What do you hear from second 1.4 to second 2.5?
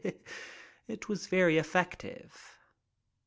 effective.